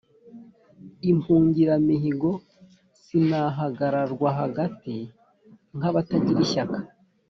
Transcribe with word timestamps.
imbungiramihigo 1.09 2.31
sinahagararwa 3.03 4.29
hagati 4.41 4.95
nk'abatagira 5.77 6.39
ishyaka, 6.47 6.77